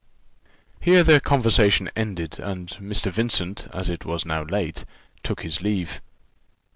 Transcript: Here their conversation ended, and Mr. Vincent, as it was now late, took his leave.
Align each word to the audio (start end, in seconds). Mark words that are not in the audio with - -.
Here 0.79 1.03
their 1.03 1.19
conversation 1.19 1.91
ended, 1.95 2.39
and 2.39 2.69
Mr. 2.69 3.11
Vincent, 3.11 3.67
as 3.71 3.87
it 3.87 4.03
was 4.03 4.25
now 4.25 4.41
late, 4.41 4.83
took 5.21 5.43
his 5.43 5.61
leave. 5.61 6.01